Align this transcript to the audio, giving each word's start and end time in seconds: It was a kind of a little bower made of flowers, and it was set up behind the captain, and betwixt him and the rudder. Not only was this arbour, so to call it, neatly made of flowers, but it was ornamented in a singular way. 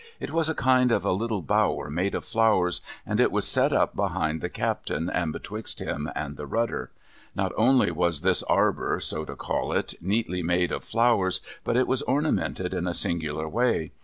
It 0.19 0.31
was 0.31 0.49
a 0.49 0.55
kind 0.55 0.91
of 0.91 1.05
a 1.05 1.11
little 1.11 1.43
bower 1.43 1.87
made 1.91 2.15
of 2.15 2.25
flowers, 2.25 2.81
and 3.05 3.19
it 3.19 3.31
was 3.31 3.47
set 3.47 3.71
up 3.71 3.95
behind 3.95 4.41
the 4.41 4.49
captain, 4.49 5.11
and 5.11 5.31
betwixt 5.31 5.79
him 5.79 6.09
and 6.15 6.37
the 6.37 6.47
rudder. 6.47 6.89
Not 7.35 7.51
only 7.55 7.91
was 7.91 8.21
this 8.21 8.41
arbour, 8.49 8.99
so 8.99 9.25
to 9.25 9.35
call 9.35 9.73
it, 9.73 9.93
neatly 10.01 10.41
made 10.41 10.71
of 10.71 10.83
flowers, 10.83 11.39
but 11.63 11.77
it 11.77 11.85
was 11.85 12.01
ornamented 12.01 12.73
in 12.73 12.87
a 12.87 12.95
singular 12.95 13.47
way. 13.47 13.91